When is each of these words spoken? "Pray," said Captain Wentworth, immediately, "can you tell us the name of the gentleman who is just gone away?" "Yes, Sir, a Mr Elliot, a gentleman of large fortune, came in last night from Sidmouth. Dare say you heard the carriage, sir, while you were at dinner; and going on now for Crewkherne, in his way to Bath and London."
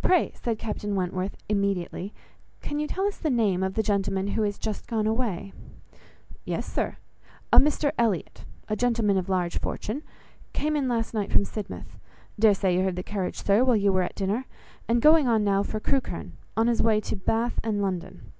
"Pray," 0.00 0.30
said 0.40 0.56
Captain 0.56 0.94
Wentworth, 0.94 1.36
immediately, 1.48 2.14
"can 2.60 2.78
you 2.78 2.86
tell 2.86 3.08
us 3.08 3.16
the 3.16 3.28
name 3.28 3.64
of 3.64 3.74
the 3.74 3.82
gentleman 3.82 4.28
who 4.28 4.44
is 4.44 4.56
just 4.56 4.86
gone 4.86 5.08
away?" 5.08 5.52
"Yes, 6.44 6.64
Sir, 6.72 6.98
a 7.52 7.58
Mr 7.58 7.90
Elliot, 7.98 8.44
a 8.68 8.76
gentleman 8.76 9.18
of 9.18 9.28
large 9.28 9.58
fortune, 9.58 10.04
came 10.52 10.76
in 10.76 10.86
last 10.86 11.12
night 11.12 11.32
from 11.32 11.44
Sidmouth. 11.44 11.98
Dare 12.38 12.54
say 12.54 12.76
you 12.76 12.84
heard 12.84 12.94
the 12.94 13.02
carriage, 13.02 13.42
sir, 13.42 13.64
while 13.64 13.74
you 13.74 13.92
were 13.92 14.02
at 14.02 14.14
dinner; 14.14 14.44
and 14.86 15.02
going 15.02 15.26
on 15.26 15.42
now 15.42 15.64
for 15.64 15.80
Crewkherne, 15.80 16.34
in 16.56 16.68
his 16.68 16.80
way 16.80 17.00
to 17.00 17.16
Bath 17.16 17.58
and 17.64 17.82
London." 17.82 18.30